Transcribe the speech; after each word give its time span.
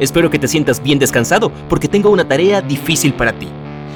Espero 0.00 0.30
que 0.30 0.38
te 0.38 0.48
sientas 0.48 0.82
bien 0.82 0.98
descansado 0.98 1.52
porque 1.68 1.86
tengo 1.86 2.08
una 2.08 2.26
tarea 2.26 2.62
difícil 2.62 3.12
para 3.12 3.34
ti. 3.34 3.48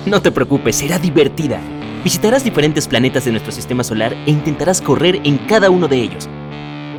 No 0.05 0.21
te 0.21 0.31
preocupes, 0.31 0.77
será 0.77 0.99
divertida. 0.99 1.59
Visitarás 2.05 2.45
diferentes 2.45 2.87
planetas 2.87 3.25
de 3.25 3.31
nuestro 3.31 3.51
sistema 3.51 3.83
solar 3.83 4.15
e 4.27 4.31
intentarás 4.31 4.83
correr 4.83 5.23
en 5.25 5.39
cada 5.39 5.71
uno 5.71 5.89
de 5.89 5.97
ellos. 5.97 6.29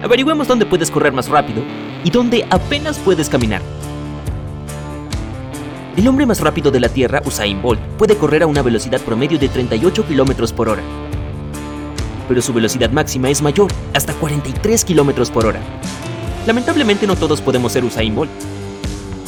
Averigüemos 0.01 0.47
dónde 0.47 0.65
puedes 0.65 0.89
correr 0.89 1.13
más 1.13 1.29
rápido 1.29 1.61
y 2.03 2.09
dónde 2.09 2.47
apenas 2.49 2.97
puedes 2.97 3.29
caminar. 3.29 3.61
El 5.95 6.07
hombre 6.07 6.25
más 6.25 6.41
rápido 6.41 6.71
de 6.71 6.79
la 6.79 6.89
Tierra, 6.89 7.21
Usain 7.25 7.61
Bolt, 7.61 7.79
puede 7.99 8.17
correr 8.17 8.41
a 8.41 8.47
una 8.47 8.63
velocidad 8.63 9.01
promedio 9.01 9.37
de 9.37 9.49
38 9.49 10.03
km 10.03 10.51
por 10.51 10.67
hora. 10.67 10.81
Pero 12.27 12.41
su 12.41 12.53
velocidad 12.53 12.89
máxima 12.89 13.29
es 13.29 13.43
mayor, 13.43 13.71
hasta 13.93 14.13
43 14.15 14.83
km 14.83 15.29
por 15.29 15.45
hora. 15.45 15.59
Lamentablemente 16.47 17.05
no 17.05 17.15
todos 17.15 17.39
podemos 17.39 17.71
ser 17.71 17.85
Usain 17.85 18.15
Bolt. 18.15 18.54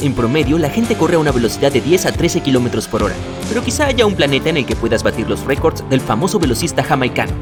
En 0.00 0.14
promedio, 0.14 0.58
la 0.58 0.70
gente 0.70 0.94
corre 0.94 1.16
a 1.16 1.18
una 1.18 1.32
velocidad 1.32 1.72
de 1.72 1.80
10 1.80 2.06
a 2.06 2.12
13 2.12 2.40
km 2.42 2.86
por 2.86 3.02
hora, 3.02 3.16
pero 3.48 3.64
quizá 3.64 3.86
haya 3.86 4.06
un 4.06 4.14
planeta 4.14 4.48
en 4.48 4.58
el 4.58 4.66
que 4.66 4.76
puedas 4.76 5.02
batir 5.02 5.28
los 5.28 5.44
récords 5.44 5.82
del 5.90 6.00
famoso 6.00 6.38
velocista 6.38 6.84
jamaicano. 6.84 7.32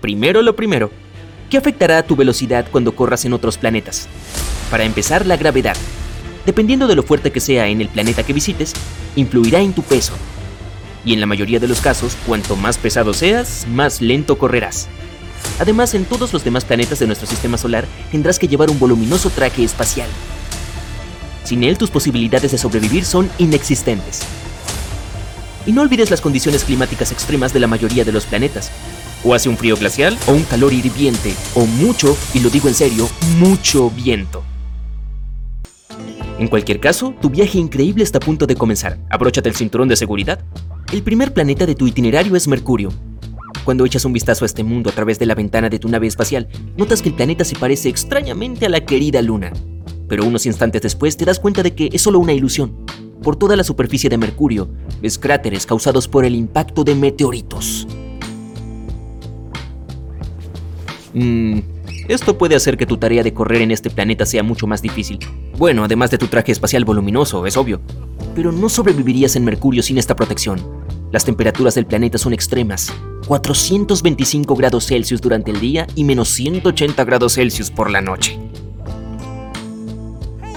Primero 0.00 0.40
lo 0.40 0.56
primero, 0.56 0.90
¿qué 1.50 1.58
afectará 1.58 1.98
a 1.98 2.02
tu 2.02 2.16
velocidad 2.16 2.66
cuando 2.70 2.96
corras 2.96 3.26
en 3.26 3.34
otros 3.34 3.58
planetas? 3.58 4.08
Para 4.70 4.84
empezar, 4.84 5.26
la 5.26 5.36
gravedad. 5.36 5.76
Dependiendo 6.46 6.86
de 6.86 6.96
lo 6.96 7.02
fuerte 7.02 7.30
que 7.30 7.40
sea 7.40 7.68
en 7.68 7.82
el 7.82 7.88
planeta 7.88 8.22
que 8.22 8.32
visites, 8.32 8.72
influirá 9.16 9.60
en 9.60 9.74
tu 9.74 9.82
peso. 9.82 10.14
Y 11.04 11.12
en 11.12 11.20
la 11.20 11.26
mayoría 11.26 11.60
de 11.60 11.68
los 11.68 11.82
casos, 11.82 12.16
cuanto 12.26 12.56
más 12.56 12.78
pesado 12.78 13.12
seas, 13.12 13.66
más 13.68 14.00
lento 14.00 14.38
correrás. 14.38 14.88
Además, 15.58 15.94
en 15.94 16.04
todos 16.04 16.32
los 16.32 16.44
demás 16.44 16.64
planetas 16.64 16.98
de 16.98 17.06
nuestro 17.06 17.26
sistema 17.26 17.58
solar 17.58 17.86
tendrás 18.10 18.38
que 18.38 18.48
llevar 18.48 18.70
un 18.70 18.78
voluminoso 18.78 19.30
traje 19.30 19.64
espacial. 19.64 20.08
Sin 21.44 21.62
él, 21.62 21.78
tus 21.78 21.90
posibilidades 21.90 22.52
de 22.52 22.58
sobrevivir 22.58 23.04
son 23.04 23.30
inexistentes. 23.38 24.20
Y 25.66 25.72
no 25.72 25.82
olvides 25.82 26.10
las 26.10 26.20
condiciones 26.20 26.64
climáticas 26.64 27.12
extremas 27.12 27.52
de 27.52 27.60
la 27.60 27.66
mayoría 27.66 28.04
de 28.04 28.12
los 28.12 28.26
planetas. 28.26 28.70
O 29.24 29.34
hace 29.34 29.48
un 29.48 29.56
frío 29.56 29.76
glacial, 29.76 30.18
o 30.26 30.32
un 30.32 30.42
calor 30.42 30.72
hirviente, 30.72 31.34
o 31.54 31.64
mucho, 31.66 32.16
y 32.34 32.40
lo 32.40 32.50
digo 32.50 32.68
en 32.68 32.74
serio, 32.74 33.08
mucho 33.38 33.90
viento. 33.90 34.42
En 36.38 36.48
cualquier 36.48 36.80
caso, 36.80 37.14
tu 37.22 37.30
viaje 37.30 37.58
increíble 37.58 38.02
está 38.02 38.18
a 38.18 38.20
punto 38.20 38.46
de 38.46 38.56
comenzar. 38.56 38.98
Abróchate 39.08 39.48
el 39.48 39.54
cinturón 39.54 39.88
de 39.88 39.96
seguridad. 39.96 40.40
El 40.92 41.02
primer 41.02 41.32
planeta 41.32 41.64
de 41.64 41.74
tu 41.74 41.86
itinerario 41.86 42.36
es 42.36 42.48
Mercurio. 42.48 42.92
Cuando 43.64 43.86
echas 43.86 44.04
un 44.04 44.12
vistazo 44.12 44.44
a 44.44 44.46
este 44.46 44.62
mundo 44.62 44.90
a 44.90 44.92
través 44.92 45.18
de 45.18 45.24
la 45.24 45.34
ventana 45.34 45.70
de 45.70 45.78
tu 45.78 45.88
nave 45.88 46.06
espacial, 46.06 46.48
notas 46.76 47.00
que 47.00 47.08
el 47.08 47.14
planeta 47.14 47.44
se 47.44 47.56
parece 47.56 47.88
extrañamente 47.88 48.66
a 48.66 48.68
la 48.68 48.84
querida 48.84 49.22
Luna. 49.22 49.52
Pero 50.06 50.26
unos 50.26 50.44
instantes 50.44 50.82
después 50.82 51.16
te 51.16 51.24
das 51.24 51.40
cuenta 51.40 51.62
de 51.62 51.74
que 51.74 51.88
es 51.90 52.02
solo 52.02 52.18
una 52.18 52.34
ilusión. 52.34 52.84
Por 53.22 53.36
toda 53.36 53.56
la 53.56 53.64
superficie 53.64 54.10
de 54.10 54.18
Mercurio, 54.18 54.68
ves 55.00 55.18
cráteres 55.18 55.64
causados 55.64 56.08
por 56.08 56.26
el 56.26 56.34
impacto 56.34 56.84
de 56.84 56.94
meteoritos. 56.94 57.88
Mmm, 61.14 61.60
esto 62.08 62.36
puede 62.36 62.56
hacer 62.56 62.76
que 62.76 62.84
tu 62.84 62.98
tarea 62.98 63.22
de 63.22 63.32
correr 63.32 63.62
en 63.62 63.70
este 63.70 63.88
planeta 63.88 64.26
sea 64.26 64.42
mucho 64.42 64.66
más 64.66 64.82
difícil. 64.82 65.18
Bueno, 65.56 65.84
además 65.84 66.10
de 66.10 66.18
tu 66.18 66.26
traje 66.26 66.52
espacial 66.52 66.84
voluminoso, 66.84 67.46
es 67.46 67.56
obvio. 67.56 67.80
Pero 68.34 68.52
no 68.52 68.68
sobrevivirías 68.68 69.36
en 69.36 69.44
Mercurio 69.44 69.82
sin 69.82 69.96
esta 69.96 70.14
protección. 70.14 70.83
Las 71.14 71.24
temperaturas 71.24 71.76
del 71.76 71.86
planeta 71.86 72.18
son 72.18 72.32
extremas. 72.32 72.92
425 73.28 74.56
grados 74.56 74.88
Celsius 74.88 75.20
durante 75.20 75.52
el 75.52 75.60
día 75.60 75.86
y 75.94 76.02
menos 76.02 76.28
180 76.30 77.04
grados 77.04 77.34
Celsius 77.34 77.70
por 77.70 77.88
la 77.88 78.00
noche. 78.00 78.36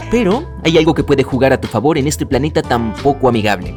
Pero 0.09 0.49
hay 0.63 0.79
algo 0.79 0.95
que 0.95 1.03
puede 1.03 1.21
jugar 1.21 1.53
a 1.53 1.61
tu 1.61 1.67
favor 1.67 1.99
en 1.99 2.07
este 2.07 2.25
planeta 2.25 2.63
tan 2.63 2.95
poco 2.95 3.29
amigable. 3.29 3.75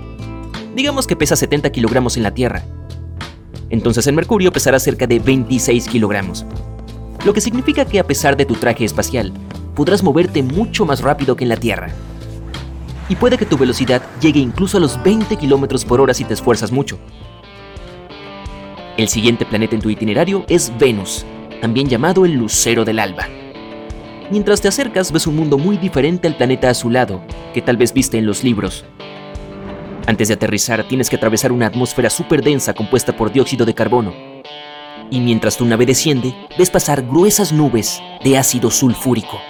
Digamos 0.74 1.06
que 1.06 1.16
pesa 1.16 1.36
70 1.36 1.70
kilogramos 1.70 2.16
en 2.16 2.22
la 2.22 2.30
Tierra. 2.32 2.64
Entonces 3.68 4.06
en 4.06 4.14
Mercurio 4.14 4.50
pesará 4.50 4.80
cerca 4.80 5.06
de 5.06 5.18
26 5.18 5.86
kilogramos 5.86 6.46
lo 7.24 7.34
que 7.34 7.40
significa 7.42 7.84
que 7.84 7.98
a 8.00 8.06
pesar 8.06 8.34
de 8.36 8.46
tu 8.46 8.54
traje 8.54 8.84
espacial, 8.84 9.32
podrás 9.74 10.02
moverte 10.02 10.42
mucho 10.42 10.86
más 10.86 11.02
rápido 11.02 11.36
que 11.36 11.44
en 11.44 11.50
la 11.50 11.56
Tierra. 11.56 11.90
Y 13.10 13.16
puede 13.16 13.36
que 13.36 13.44
tu 13.44 13.58
velocidad 13.58 14.02
llegue 14.20 14.38
incluso 14.38 14.76
a 14.76 14.80
los 14.80 15.02
20 15.02 15.36
km 15.36 15.84
por 15.84 16.00
hora 16.00 16.14
si 16.14 16.24
te 16.24 16.32
esfuerzas 16.32 16.70
mucho. 16.70 16.96
El 18.96 19.08
siguiente 19.08 19.44
planeta 19.44 19.74
en 19.74 19.82
tu 19.82 19.90
itinerario 19.90 20.44
es 20.48 20.72
Venus, 20.78 21.26
también 21.60 21.88
llamado 21.88 22.24
el 22.24 22.34
lucero 22.34 22.84
del 22.84 23.00
alba. 23.00 23.26
Mientras 24.30 24.60
te 24.60 24.68
acercas 24.68 25.10
ves 25.10 25.26
un 25.26 25.34
mundo 25.34 25.58
muy 25.58 25.76
diferente 25.76 26.28
al 26.28 26.36
planeta 26.36 26.70
azulado 26.70 27.20
que 27.52 27.60
tal 27.60 27.76
vez 27.76 27.92
viste 27.92 28.16
en 28.16 28.26
los 28.26 28.44
libros. 28.44 28.84
Antes 30.06 30.28
de 30.28 30.34
aterrizar 30.34 30.86
tienes 30.86 31.10
que 31.10 31.16
atravesar 31.16 31.50
una 31.50 31.66
atmósfera 31.66 32.10
súper 32.10 32.44
densa 32.44 32.74
compuesta 32.74 33.16
por 33.16 33.32
dióxido 33.32 33.66
de 33.66 33.74
carbono, 33.74 34.14
y 35.10 35.18
mientras 35.18 35.56
tu 35.56 35.64
nave 35.64 35.84
desciende, 35.84 36.32
ves 36.56 36.70
pasar 36.70 37.02
gruesas 37.02 37.52
nubes 37.52 38.00
de 38.22 38.38
ácido 38.38 38.70
sulfúrico. 38.70 39.49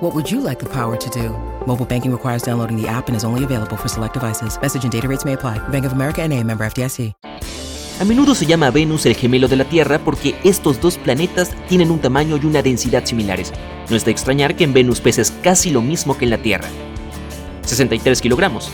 What 0.00 0.14
would 0.14 0.30
you 0.30 0.40
like 0.40 0.60
the 0.60 0.68
power 0.68 0.96
to 0.96 1.10
do? 1.10 1.30
Mobile 1.66 1.84
banking 1.84 2.12
requires 2.12 2.42
downloading 2.42 2.80
the 2.80 2.86
app 2.86 3.08
and 3.08 3.16
is 3.16 3.24
only 3.24 3.42
available 3.42 3.76
for 3.76 3.88
select 3.88 4.14
devices. 4.14 4.56
Message 4.62 4.84
and 4.84 4.92
data 4.92 5.08
rates 5.08 5.24
may 5.24 5.32
apply. 5.32 5.58
Bank 5.70 5.86
of 5.86 5.92
America 5.92 6.26
NA, 6.26 6.44
member 6.44 6.64
FDIC. 6.64 7.14
A 8.00 8.04
menudo 8.04 8.36
se 8.36 8.46
llama 8.46 8.68
a 8.68 8.70
Venus 8.70 9.06
el 9.06 9.16
gemelo 9.16 9.48
de 9.48 9.56
la 9.56 9.64
Tierra 9.64 9.98
porque 9.98 10.36
estos 10.44 10.80
dos 10.80 10.98
planetas 10.98 11.50
tienen 11.68 11.90
un 11.90 11.98
tamaño 11.98 12.36
y 12.36 12.46
una 12.46 12.62
densidad 12.62 13.06
similares. 13.06 13.52
No 13.90 13.96
es 13.96 14.04
de 14.04 14.12
extrañar 14.12 14.54
que 14.54 14.62
en 14.62 14.72
Venus 14.72 15.00
peses 15.00 15.32
casi 15.42 15.70
lo 15.70 15.82
mismo 15.82 16.16
que 16.16 16.26
en 16.26 16.30
la 16.30 16.38
Tierra. 16.38 16.68
63 17.62 18.20
kilogramos. 18.20 18.70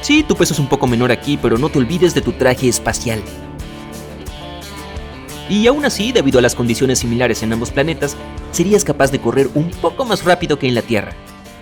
Sí, 0.00 0.22
tu 0.22 0.34
peso 0.34 0.54
es 0.54 0.60
un 0.60 0.68
poco 0.68 0.86
menor 0.86 1.12
aquí, 1.12 1.36
pero 1.36 1.58
no 1.58 1.68
te 1.68 1.78
olvides 1.78 2.14
de 2.14 2.22
tu 2.22 2.32
traje 2.32 2.68
espacial. 2.68 3.22
Y 5.48 5.66
aún 5.66 5.84
así, 5.84 6.12
debido 6.12 6.38
a 6.38 6.42
las 6.42 6.54
condiciones 6.54 6.98
similares 6.98 7.42
en 7.42 7.52
ambos 7.52 7.70
planetas, 7.70 8.16
serías 8.50 8.84
capaz 8.84 9.10
de 9.10 9.20
correr 9.20 9.48
un 9.54 9.70
poco 9.70 10.04
más 10.04 10.24
rápido 10.24 10.58
que 10.58 10.68
en 10.68 10.74
la 10.74 10.82
Tierra, 10.82 11.12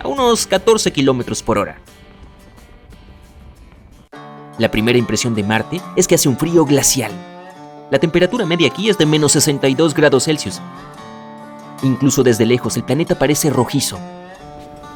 a 0.03 0.07
unos 0.07 0.45
14 0.45 0.91
km 0.91 1.41
por 1.43 1.57
hora. 1.57 1.79
La 4.57 4.71
primera 4.71 4.97
impresión 4.97 5.35
de 5.35 5.43
Marte 5.43 5.79
es 5.95 6.07
que 6.07 6.15
hace 6.15 6.27
un 6.27 6.37
frío 6.37 6.65
glacial. 6.65 7.11
La 7.91 7.99
temperatura 7.99 8.45
media 8.45 8.67
aquí 8.67 8.89
es 8.89 8.97
de 8.97 9.05
menos 9.05 9.31
62 9.33 9.93
grados 9.93 10.25
Celsius. 10.25 10.59
Incluso 11.83 12.23
desde 12.23 12.45
lejos 12.45 12.75
el 12.75 12.83
planeta 12.83 13.17
parece 13.17 13.49
rojizo. 13.49 13.97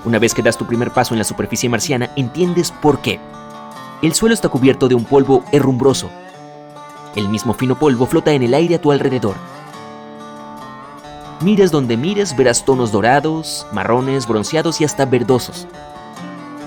Una 0.04 0.20
vez 0.20 0.34
que 0.34 0.42
das 0.42 0.58
tu 0.58 0.66
primer 0.66 0.92
paso 0.92 1.14
en 1.14 1.20
la 1.20 1.24
superficie 1.24 1.70
marciana, 1.70 2.12
entiendes 2.16 2.72
por 2.72 3.02
qué. 3.02 3.20
El 4.02 4.14
suelo 4.14 4.34
está 4.34 4.50
cubierto 4.50 4.88
de 4.88 4.96
un 4.96 5.06
polvo 5.06 5.46
herrumbroso, 5.52 6.10
el 7.16 7.30
mismo 7.30 7.54
fino 7.54 7.78
polvo 7.78 8.06
flota 8.06 8.32
en 8.32 8.44
el 8.44 8.54
aire 8.54 8.76
a 8.76 8.82
tu 8.82 8.92
alrededor. 8.92 9.36
Mires 11.42 11.72
donde 11.72 11.98
mires, 11.98 12.36
verás 12.36 12.64
tonos 12.64 12.92
dorados, 12.92 13.66
marrones, 13.72 14.28
bronceados 14.28 14.80
y 14.80 14.84
hasta 14.84 15.06
verdosos. 15.06 15.68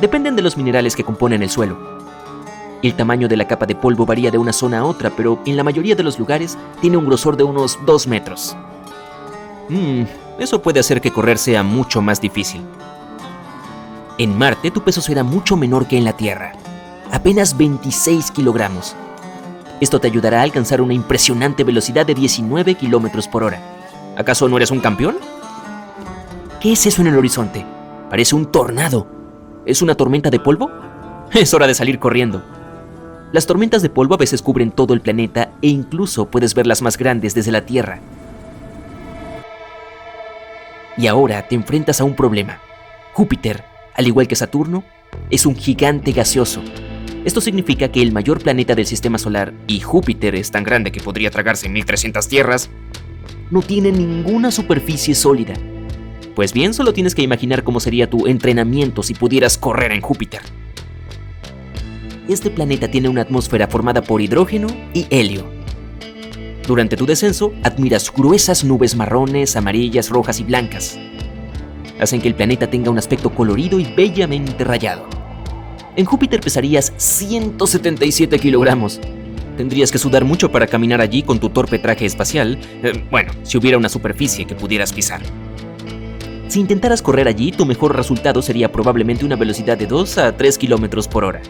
Dependen 0.00 0.35
de 0.35 0.43
los 0.43 0.56
minerales 0.56 0.96
que 0.96 1.05
componen 1.05 1.43
el 1.43 1.50
suelo. 1.50 1.79
El 2.82 2.94
tamaño 2.94 3.29
de 3.29 3.37
la 3.37 3.46
capa 3.46 3.67
de 3.67 3.76
polvo 3.76 4.05
varía 4.05 4.31
de 4.31 4.38
una 4.38 4.52
zona 4.52 4.81
a 4.81 4.85
otra, 4.85 5.11
pero 5.11 5.38
en 5.46 5.56
la 5.56 5.62
mayoría 5.62 5.94
de 5.94 6.02
los 6.02 6.19
lugares 6.19 6.58
tiene 6.81 6.97
un 6.97 7.06
grosor 7.06 7.37
de 7.37 7.44
unos 7.44 7.79
2 7.87 8.06
metros. 8.08 8.56
Mmm, 9.69 10.02
eso 10.38 10.61
puede 10.61 10.81
hacer 10.81 11.00
que 11.00 11.12
correr 11.12 11.38
sea 11.38 11.62
mucho 11.62 12.02
más 12.02 12.20
difícil. 12.20 12.62
En 14.19 14.37
Marte 14.37 14.70
tu 14.70 14.82
peso 14.82 15.00
será 15.00 15.23
mucho 15.23 15.56
menor 15.56 15.87
que 15.87 15.97
en 15.97 16.05
la 16.05 16.17
Tierra 16.17 16.52
apenas 17.11 17.56
26 17.56 18.32
kilogramos. 18.32 18.97
Esto 19.81 20.00
te 20.00 20.06
ayudará 20.06 20.41
a 20.41 20.43
alcanzar 20.43 20.81
una 20.81 20.94
impresionante 20.94 21.65
velocidad 21.65 22.06
de 22.06 22.15
19 22.15 22.75
kilómetros 22.76 23.26
por 23.29 23.43
hora. 23.43 23.61
¿Acaso 24.17 24.49
no 24.49 24.56
eres 24.56 24.71
un 24.71 24.81
campeón? 24.81 25.17
¿Qué 26.61 26.73
es 26.73 26.87
eso 26.87 27.03
en 27.03 27.09
el 27.09 27.19
horizonte? 27.19 27.67
Parece 28.09 28.37
un 28.37 28.47
tornado. 28.47 29.06
¿Es 29.67 29.82
una 29.82 29.94
tormenta 29.94 30.31
de 30.31 30.41
polvo? 30.41 30.71
Es 31.32 31.53
hora 31.53 31.67
de 31.67 31.75
salir 31.75 31.99
corriendo. 31.99 32.43
Las 33.32 33.47
tormentas 33.47 33.82
de 33.82 33.91
polvo 33.91 34.15
a 34.15 34.19
veces 34.19 34.41
cubren 34.41 34.71
todo 34.71 34.94
el 34.94 35.00
planeta 35.00 35.50
e 35.61 35.67
incluso 35.67 36.26
puedes 36.26 36.55
ver 36.55 36.69
las 36.69 36.81
más 36.81 36.97
grandes 36.97 37.35
desde 37.35 37.50
la 37.50 37.67
Tierra. 37.67 37.99
Y 40.97 41.09
ahora 41.09 41.49
te 41.49 41.56
enfrentas 41.56 42.00
a 42.00 42.05
un 42.05 42.15
problema. 42.15 42.61
Júpiter, 43.12 43.65
al 43.97 44.06
igual 44.06 44.29
que 44.29 44.37
Saturno, 44.37 44.85
es 45.31 45.47
un 45.47 45.56
gigante 45.56 46.12
gaseoso. 46.12 46.62
Esto 47.25 47.41
significa 47.41 47.88
que 47.88 48.03
el 48.03 48.12
mayor 48.12 48.43
planeta 48.43 48.75
del 48.75 48.85
sistema 48.85 49.17
solar, 49.17 49.55
y 49.67 49.81
Júpiter 49.81 50.35
es 50.35 50.50
tan 50.50 50.62
grande 50.62 50.93
que 50.93 51.00
podría 51.00 51.31
tragarse 51.31 51.71
1300 51.71 52.29
tierras, 52.29 52.69
no 53.50 53.62
tiene 53.62 53.93
ninguna 53.93 54.50
superficie 54.50 55.15
sólida. 55.15 55.55
Pues 56.35 56.53
bien, 56.53 56.75
solo 56.75 56.93
tienes 56.93 57.15
que 57.15 57.23
imaginar 57.23 57.65
cómo 57.65 57.81
sería 57.81 58.11
tu 58.11 58.26
entrenamiento 58.26 59.03
si 59.03 59.15
pudieras 59.15 59.56
correr 59.56 59.93
en 59.93 60.03
Júpiter. 60.03 60.43
Este 62.29 62.50
planeta 62.50 62.91
tiene 62.91 63.09
una 63.09 63.23
atmósfera 63.23 63.69
formada 63.69 64.03
por 64.03 64.21
hidrógeno 64.21 64.67
y 64.93 65.06
helio. 65.09 65.47
Durante 66.67 66.97
tu 66.97 67.06
descenso, 67.06 67.55
admiras 67.62 68.12
gruesas 68.12 68.65
nubes 68.65 68.97
marrones, 68.97 69.56
amarillas, 69.56 70.11
rojas 70.11 70.41
y 70.41 70.44
blancas. 70.44 70.99
Hacen 72.00 72.21
que 72.21 72.29
el 72.29 72.35
planeta 72.35 72.69
tenga 72.69 72.91
un 72.91 72.99
aspecto 72.99 73.31
colorido 73.31 73.79
y 73.79 73.85
bellamente 73.94 74.65
rayado. 74.65 75.13
En 75.96 76.06
Júpiter 76.06 76.41
pesarías 76.41 76.93
177 76.96 78.41
kilogramos. 78.41 79.00
Tendrías 79.56 79.93
que 79.93 79.99
sudar 79.99 80.25
mucho 80.25 80.50
para 80.50 80.67
caminar 80.67 81.00
allí 81.00 81.23
con 81.23 81.38
tu 81.38 81.50
torpe 81.50 81.79
traje 81.79 82.05
espacial, 82.05 82.58
eh, 82.82 83.05
bueno, 83.12 83.32
si 83.44 83.56
hubiera 83.58 83.79
una 83.79 83.88
superficie 83.88 84.44
que 84.44 84.56
pudieras 84.56 84.93
pisar. 84.93 85.20
Si 86.49 86.58
intentaras 86.58 87.00
correr 87.00 87.29
allí, 87.29 87.52
tu 87.52 87.64
mejor 87.64 87.96
resultado 87.96 88.43
sería 88.43 88.73
probablemente 88.73 89.25
una 89.25 89.37
velocidad 89.37 89.79
de 89.79 89.87
2 89.87 90.19
a 90.19 90.37
3 90.37 90.58
kilómetros 90.58 91.06
por 91.06 91.25
hora. 91.25 91.41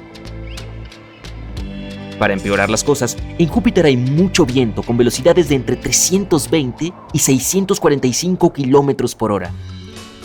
Para 2.18 2.34
empeorar 2.34 2.68
las 2.68 2.84
cosas, 2.84 3.16
en 3.38 3.48
Júpiter 3.48 3.86
hay 3.86 3.96
mucho 3.96 4.44
viento 4.44 4.82
con 4.82 4.98
velocidades 4.98 5.48
de 5.48 5.56
entre 5.56 5.76
320 5.76 6.92
y 7.12 7.18
645 7.18 8.52
kilómetros 8.52 9.14
por 9.14 9.32
hora. 9.32 9.50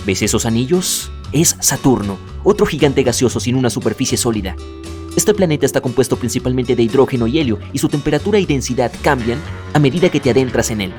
¿Ves 0.06 0.22
esos 0.22 0.46
anillos? 0.46 1.10
Es 1.32 1.56
Saturno, 1.60 2.18
otro 2.44 2.66
gigante 2.66 3.04
gaseoso 3.04 3.40
sin 3.40 3.56
una 3.56 3.70
superficie 3.70 4.18
sólida. 4.18 4.56
Este 5.16 5.34
planeta 5.34 5.66
está 5.66 5.82
compuesto 5.82 6.18
principalmente 6.18 6.76
de 6.76 6.84
hidrógeno 6.84 7.28
y 7.28 7.40
helio 7.40 7.60
y 7.74 7.80
su 7.80 7.90
temperatura 7.90 8.40
y 8.40 8.46
densidad 8.46 8.92
cambian 9.02 9.40
a 9.74 9.80
medida 9.80 10.10
que 10.10 10.20
te 10.20 10.32
adentras 10.32 10.72
en 10.72 10.82
él. 10.82 10.94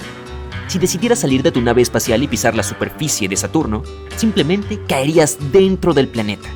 Si 0.68 0.78
decidieras 0.78 1.20
salir 1.20 1.42
de 1.42 1.52
tu 1.52 1.60
nave 1.60 1.82
espacial 1.82 2.22
y 2.22 2.28
pisar 2.28 2.54
la 2.54 2.62
superficie 2.62 3.28
de 3.28 3.36
Saturno, 3.36 3.82
simplemente 4.16 4.78
caerías 4.86 5.36
dentro 5.52 5.94
del 5.94 6.08
planeta 6.08 6.48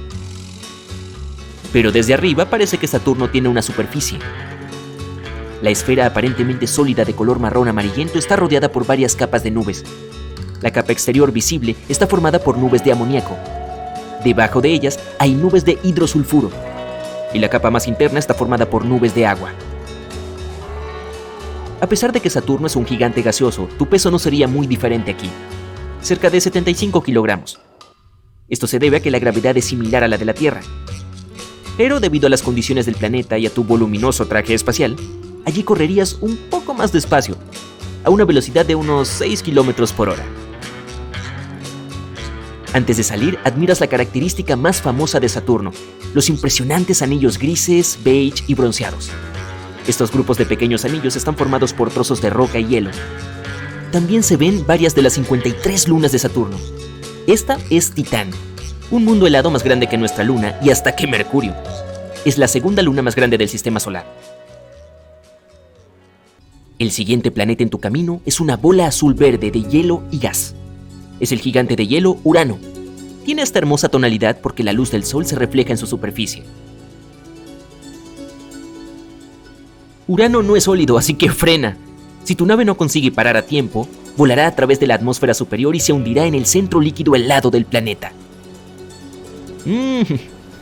pero 1.75 1.91
desde 1.91 2.15
arriba 2.15 2.49
parece 2.49 2.79
que 2.79 2.87
Saturno 2.87 3.31
tiene 3.31 3.49
una 3.49 3.61
superficie. 3.61 4.21
La 5.61 5.71
esfera 5.71 6.07
aparentemente 6.07 6.69
sólida 6.69 7.05
de 7.05 7.15
color 7.15 7.41
marrón 7.41 7.67
amarillento 7.67 8.17
está 8.17 8.37
rodeada 8.37 8.69
por 8.71 8.87
varias 8.87 9.17
capas 9.17 9.43
de 9.43 9.51
nubes. 9.51 9.83
La 10.61 10.71
capa 10.71 10.93
exterior 10.93 11.33
visible 11.33 11.75
está 11.89 12.07
formada 12.07 12.39
por 12.39 12.59
nubes 12.59 12.85
de 12.85 12.93
amoníaco. 12.93 13.37
Debajo 14.25 14.61
de 14.61 14.71
ellas 14.71 14.99
hay 15.19 15.35
nubes 15.35 15.65
de 15.65 15.79
hidrosulfuro. 15.83 16.51
Y 17.33 17.39
la 17.39 17.49
capa 17.49 17.71
más 17.71 17.87
interna 17.87 18.19
está 18.19 18.33
formada 18.33 18.71
por 18.71 18.85
nubes 18.85 19.15
de 19.15 19.27
agua. 19.27 19.53
A 21.81 21.87
pesar 21.87 22.13
de 22.13 22.21
que 22.21 22.31
Saturno 22.31 22.67
es 22.67 22.77
un 22.77 22.87
gigante 22.87 23.21
gaseoso, 23.21 23.69
tu 23.79 23.87
peso 23.87 24.11
no 24.11 24.19
sería 24.19 24.49
muy 24.49 24.67
diferente 24.67 25.11
aquí. 25.11 25.29
Cerca 26.01 26.31
de 26.31 26.41
75 26.41 27.03
kilogramos. 27.03 27.61
Esto 28.49 28.67
se 28.67 28.79
debe 28.79 28.97
a 28.97 29.01
que 29.01 29.11
la 29.11 29.19
gravedad 29.19 29.57
es 29.57 29.67
similar 29.67 30.03
a 30.03 30.09
la 30.09 30.17
de 30.17 30.25
la 30.25 30.35
Tierra, 30.35 30.61
pero 31.77 31.99
debido 31.99 32.29
a 32.29 32.31
las 32.31 32.43
condiciones 32.43 32.87
del 32.87 32.95
planeta 32.95 33.37
y 33.37 33.47
a 33.47 33.51
tu 33.51 33.65
voluminoso 33.65 34.27
traje 34.27 34.55
espacial, 34.55 34.97
allí 35.45 35.63
correrías 35.65 36.19
un 36.21 36.37
poco 36.37 36.73
más 36.73 36.93
despacio, 36.93 37.37
a 38.05 38.11
una 38.11 38.25
velocidad 38.25 38.65
de 38.65 38.75
unos 38.75 39.09
6 39.09 39.43
km 39.43 39.93
por 39.93 40.11
hora. 40.11 40.25
Antes 42.75 42.97
de 42.97 43.05
salir, 43.05 43.39
admiras 43.45 43.79
la 43.79 43.87
característica 43.87 44.57
más 44.57 44.83
famosa 44.83 45.21
de 45.21 45.29
Saturno, 45.29 45.71
los 46.13 46.29
impresionantes 46.29 47.03
anillos 47.03 47.39
grises, 47.39 48.01
beige 48.03 48.43
y 48.49 48.55
bronceados. 48.55 49.13
Estos 49.87 50.11
grupos 50.11 50.39
de 50.39 50.45
pequeños 50.45 50.85
anillos 50.85 51.15
están 51.15 51.37
formados 51.37 51.73
por 51.73 51.91
trozos 51.91 52.21
de 52.21 52.31
roca 52.31 52.59
y 52.59 52.67
hielo. 52.67 52.91
También 53.93 54.25
se 54.25 54.37
ven 54.37 54.67
varias 54.67 54.97
de 54.97 55.03
las 55.03 55.13
53 55.13 55.87
lunas 55.87 56.11
de 56.11 56.19
Saturno. 56.19 56.57
Esta 57.29 57.59
es 57.71 57.93
Titán, 57.93 58.31
un 58.91 59.05
mundo 59.05 59.29
helado 59.29 59.53
más 59.53 59.63
grande 59.63 59.87
que 59.87 59.97
nuestra 59.97 60.25
luna 60.25 60.59
y 60.61 60.71
hasta 60.71 60.97
que 60.97 61.07
Mercurio. 61.07 61.55
Es 62.25 62.39
la 62.39 62.49
segunda 62.49 62.83
luna 62.83 63.03
más 63.03 63.15
grande 63.15 63.39
del 63.39 63.49
sistema 63.49 63.79
solar. 63.79 64.05
El 66.81 66.91
siguiente 66.91 67.31
planeta 67.31 67.63
en 67.63 67.71
tu 67.71 67.79
camino 67.79 68.21
es 68.27 68.41
una 68.41 68.57
bola 68.57 68.89
azul 68.89 69.15
verde 69.15 69.53
de 69.53 69.63
hielo 69.63 70.03
y 70.11 70.19
gas. 70.19 70.57
Es 71.21 71.33
el 71.33 71.41
gigante 71.41 71.77
de 71.77 71.87
hielo 71.87 72.19
Urano. 72.25 72.59
Tiene 73.25 73.43
esta 73.43 73.59
hermosa 73.59 73.89
tonalidad 73.89 74.41
porque 74.41 74.63
la 74.63 74.73
luz 74.73 74.91
del 74.91 75.05
Sol 75.05 75.27
se 75.27 75.37
refleja 75.37 75.71
en 75.71 75.79
su 75.79 75.87
superficie. 75.87 76.43
Urano 80.07 80.43
no 80.43 80.57
es 80.57 80.65
sólido, 80.65 80.99
así 80.99 81.15
que 81.15 81.31
frena. 81.31 81.77
Si 82.25 82.35
tu 82.35 82.45
nave 82.47 82.65
no 82.65 82.77
consigue 82.77 83.11
parar 83.11 83.37
a 83.37 83.47
tiempo, 83.47 83.89
volará 84.17 84.47
a 84.47 84.55
través 84.55 84.81
de 84.81 84.87
la 84.87 84.95
atmósfera 84.95 85.35
superior 85.35 85.75
y 85.75 85.81
se 85.81 85.93
hundirá 85.93 86.27
en 86.27 86.35
el 86.35 86.47
centro 86.47 86.81
líquido 86.81 87.15
helado 87.15 87.51
del 87.51 87.65
planeta. 87.65 88.13
Mmm, 89.65 90.03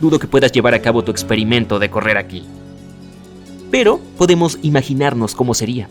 dudo 0.00 0.18
que 0.18 0.28
puedas 0.28 0.52
llevar 0.52 0.74
a 0.74 0.82
cabo 0.82 1.02
tu 1.02 1.10
experimento 1.10 1.78
de 1.78 1.90
correr 1.90 2.16
aquí. 2.16 2.44
Pero 3.70 4.00
podemos 4.16 4.58
imaginarnos 4.62 5.34
cómo 5.34 5.54
sería. 5.54 5.88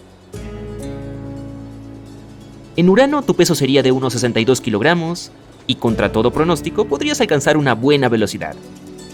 En 2.82 2.90
Urano 2.90 3.22
tu 3.22 3.36
peso 3.36 3.54
sería 3.54 3.84
de 3.84 3.92
unos 3.92 4.14
62 4.14 4.60
kilogramos 4.60 5.32
y 5.68 5.76
contra 5.76 6.12
todo 6.12 6.32
pronóstico 6.32 6.86
podrías 6.86 7.22
alcanzar 7.22 7.56
una 7.56 7.76
buena 7.76 8.10
velocidad, 8.10 8.56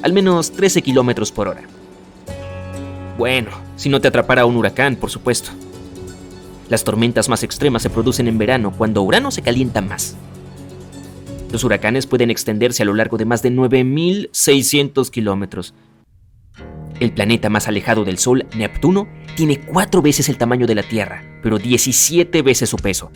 al 0.04 0.14
menos 0.14 0.54
13 0.54 0.82
kilómetros 0.82 1.34
por 1.34 1.50
hora. 1.50 1.64
Bueno, 3.18 3.50
si 3.76 3.90
no 3.90 4.00
te 4.00 4.08
atrapara 4.08 4.46
un 4.46 4.56
huracán, 4.56 4.96
por 4.96 5.10
supuesto. 5.10 5.50
Las 6.70 6.86
tormentas 6.86 7.28
más 7.28 7.44
extremas 7.44 7.82
se 7.82 7.90
producen 7.90 8.30
en 8.30 8.38
verano 8.38 8.72
cuando 8.72 9.02
Urano 9.02 9.32
se 9.32 9.42
calienta 9.42 9.82
más. 9.82 10.16
Los 11.52 11.66
huracanes 11.66 12.08
pueden 12.08 12.32
extenderse 12.32 12.84
a 12.84 12.86
lo 12.86 12.94
largo 12.94 13.18
de 13.18 13.26
más 13.26 13.42
de 13.42 13.52
9.600 13.52 15.10
kilómetros. 15.10 15.74
El 17.00 17.12
planeta 17.12 17.50
más 17.50 17.68
alejado 17.68 18.06
del 18.06 18.18
Sol, 18.18 18.48
Neptuno, 18.56 19.08
tiene 19.36 19.60
cuatro 19.60 20.02
veces 20.02 20.30
el 20.30 20.38
tamaño 20.38 20.66
de 20.66 20.74
la 20.74 20.82
Tierra, 20.82 21.24
pero 21.44 21.60
17 21.60 22.42
veces 22.42 22.70
su 22.70 22.78
peso. 22.78 23.12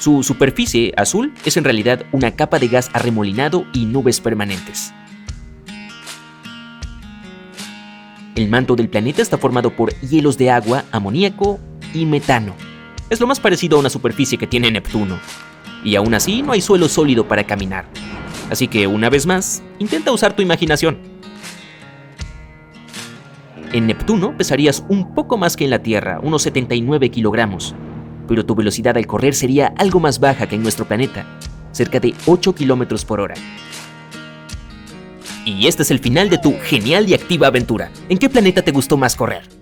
Su 0.00 0.22
superficie 0.22 0.92
azul 0.96 1.32
es 1.44 1.56
en 1.56 1.64
realidad 1.64 2.04
una 2.12 2.32
capa 2.32 2.58
de 2.58 2.68
gas 2.68 2.90
arremolinado 2.92 3.64
y 3.72 3.86
nubes 3.86 4.20
permanentes. 4.20 4.92
El 8.34 8.48
manto 8.48 8.76
del 8.76 8.88
planeta 8.88 9.22
está 9.22 9.38
formado 9.38 9.74
por 9.74 9.94
hielos 10.00 10.36
de 10.36 10.50
agua, 10.50 10.84
amoníaco 10.90 11.58
y 11.94 12.04
metano. 12.04 12.54
Es 13.08 13.20
lo 13.20 13.26
más 13.26 13.40
parecido 13.40 13.76
a 13.76 13.80
una 13.80 13.90
superficie 13.90 14.36
que 14.36 14.46
tiene 14.46 14.70
Neptuno, 14.70 15.18
y 15.84 15.96
aún 15.96 16.14
así 16.14 16.42
no 16.42 16.52
hay 16.52 16.60
suelo 16.60 16.88
sólido 16.88 17.28
para 17.28 17.44
caminar. 17.44 17.86
Así 18.50 18.68
que 18.68 18.86
una 18.86 19.08
vez 19.08 19.26
más, 19.26 19.62
intenta 19.78 20.12
usar 20.12 20.36
tu 20.36 20.42
imaginación. 20.42 21.11
En 23.72 23.86
Neptuno 23.86 24.36
pesarías 24.36 24.84
un 24.88 25.14
poco 25.14 25.38
más 25.38 25.56
que 25.56 25.64
en 25.64 25.70
la 25.70 25.82
Tierra, 25.82 26.20
unos 26.22 26.42
79 26.42 27.10
kilogramos, 27.10 27.74
pero 28.28 28.44
tu 28.44 28.54
velocidad 28.54 28.96
al 28.96 29.06
correr 29.06 29.34
sería 29.34 29.72
algo 29.78 30.00
más 30.00 30.20
baja 30.20 30.46
que 30.46 30.56
en 30.56 30.62
nuestro 30.62 30.86
planeta, 30.86 31.24
cerca 31.72 32.00
de 32.00 32.14
8 32.26 32.54
kilómetros 32.54 33.04
por 33.04 33.20
hora. 33.20 33.34
Y 35.44 35.66
este 35.66 35.82
es 35.82 35.90
el 35.90 35.98
final 35.98 36.30
de 36.30 36.38
tu 36.38 36.54
genial 36.62 37.08
y 37.08 37.14
activa 37.14 37.48
aventura. 37.48 37.90
¿En 38.08 38.18
qué 38.18 38.28
planeta 38.28 38.62
te 38.62 38.72
gustó 38.72 38.96
más 38.96 39.16
correr? 39.16 39.61